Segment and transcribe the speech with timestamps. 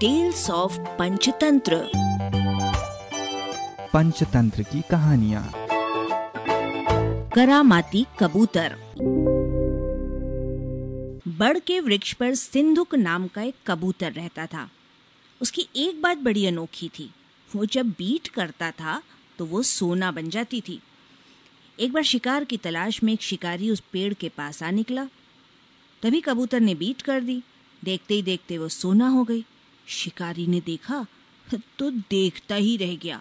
[0.00, 1.76] Tales of Panchatantra
[3.92, 5.42] Panchatantra की कहानियाँ
[7.30, 8.76] करामाती कबूतर
[11.38, 14.68] बड़ के वृक्ष पर सिंधुक नाम का एक कबूतर रहता था।
[15.40, 17.10] उसकी एक बात बड़ी अनोखी थी।
[17.50, 19.02] वो जब बीट करता था
[19.38, 20.80] तो वो सोना बन जाती थी।
[21.78, 25.08] एक बार शिकार की तलाश में एक शिकारी उस पेड़ के पास आ निकला।
[26.02, 27.42] तभी कबूतर ने बीट कर दी।
[27.82, 29.44] देखते ही देखते वो सोना हो गई।
[29.88, 31.06] शिकारी ने देखा
[31.78, 33.20] तो देखता ही रह गया।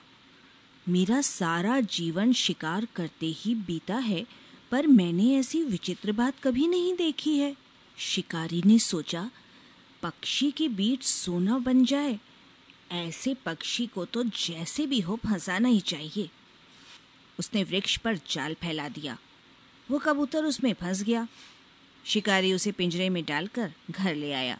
[0.89, 4.25] मेरा सारा जीवन शिकार करते ही बीता है,
[4.71, 7.55] पर मैंने ऐसी विचित्र बात कभी नहीं देखी है।
[7.97, 9.29] शिकारी ने सोचा,
[10.03, 12.19] पक्षी की बीट सोना बन जाए।
[12.91, 16.29] ऐसे पक्षी को तो जैसे भी हो फंसाना ही चाहिए।
[17.39, 19.17] उसने वृक्ष पर जाल फैला दिया।
[19.91, 21.27] वो कबूतर उसमें फंस गया।
[22.05, 24.59] शिकारी उसे पिंजरे में डालकर घर ले आया।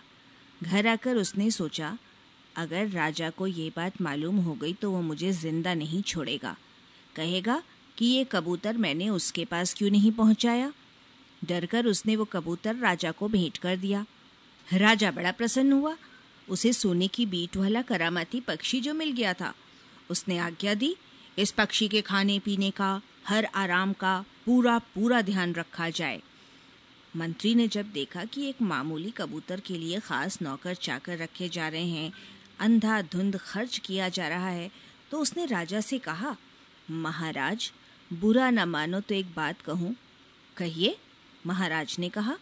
[0.63, 1.97] घर आकर उसने सोचा,
[2.55, 6.55] अगर राजा को ये बात मालूम हो गई तो वो मुझे ज़िंदा नहीं छोड़ेगा।
[7.15, 7.61] कहेगा
[7.97, 10.71] कि ये कबूतर मैंने उसके पास क्यों नहीं पहुँचाया?
[11.41, 14.05] डरकर उसने वो कबूतर राजा को भेंट कर दिया।
[14.67, 15.95] राजा बड़ा प्रसन्न हुआ।
[16.47, 19.53] उसे सोने की बीट वाला करामाती पक्षी जो मिल गया था।
[20.09, 20.95] उसने आज्ञा दी,
[21.37, 26.21] इस पक्षी के खाने पीने का, हर आराम का पूरा पूरा ध्यान रखा जाए।
[27.13, 31.67] मंत्री ने जब देखा कि एक मामूली कबूतर के लिए खास नौकर चाकर रखे जा
[31.67, 32.11] रहे हैं,
[32.59, 34.69] अंधा धुंध खर्च किया जा रहा है
[35.11, 36.35] तो उसने राजा से कहा,
[36.91, 37.71] महाराज,
[38.11, 39.95] बुरा न मानो तो एक बात कहूँ।
[40.57, 40.95] कहिए,
[41.45, 42.37] महाराज ने कहा,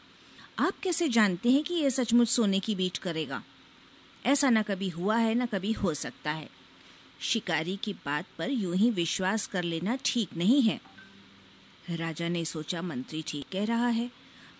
[0.60, 3.42] आप कैसे जानते हैं कि यह सचमुच सोने की बीट करेगा?
[4.26, 6.50] ऐसा न कभी हुआ है, न कभी हो सकता है।
[7.22, 10.80] शिकारी की बात पर यूँ ही विश्वास कर लेना ठीक नहीं है।
[11.90, 14.10] राजा ने सोचा, मंत्री ठीक कह रहा है।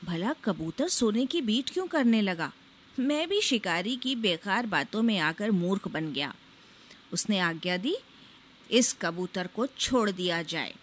[0.06, 2.52] भला कबूतर सोने की बीट क्यों करने लगा?
[3.00, 6.36] मैं भी शिकारी की बेकार बातों में आकर मूर्ख बन गया।
[7.14, 7.98] उसने आज्ञा दी,
[8.72, 10.76] इस कबूतर को छोड़ दिया जाए।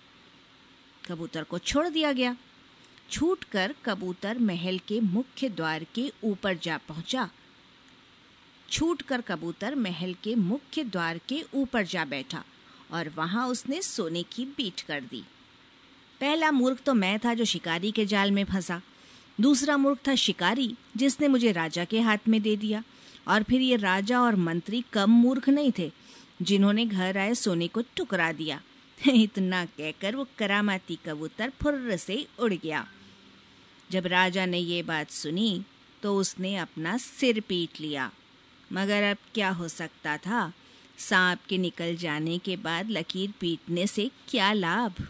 [1.08, 2.36] कबूतर को छोड़ दिया गया।
[3.10, 7.30] छूट कर कबूतर महल के मुख्य द्वार के ऊपर जा पहुँचा।
[8.70, 12.44] छूट कर कबूतर महल के मुख्य द्वार के ऊपर जा बैठा
[12.90, 15.24] और वहाँ उसने सोने की बीट कर दी।
[16.20, 18.82] पहला मूर्ख तो मैं था जो शिकारी के जाल में फंसा।
[19.40, 22.84] दूसरा मूर्ख था शिकारी, जिसने मुझे राजा के हाथ में दे दिया।
[23.28, 25.92] और फिर ये राजा और मंत्री कम मूर्ख नहीं थे,
[26.42, 28.60] जिन्होंने घर आए सोने को टुकरा दिया।
[29.08, 32.88] इतना कहकर वो करामाती कबूतर फुर्र से उड़ गया।
[33.90, 35.64] जब राजा ने ये बात सुनी
[36.02, 38.10] तो उसने अपना सिर पीट लिया।
[38.72, 40.52] मगर अब क्या हो सकता था?
[40.98, 45.08] सांप के निकल जाने के बाद लकीर पीटने से क्या लाभ?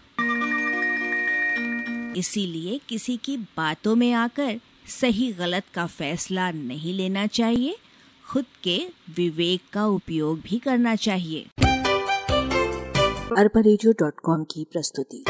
[2.16, 7.76] इसीलिए किसी की बातों में आकर सही गलत का फैसला नहीं लेना चाहिए,
[8.30, 11.46] खुद के विवेक का उपयोग भी करना चाहिए।
[13.38, 13.62] अरबा
[14.44, 15.24] की प्रस्तुति।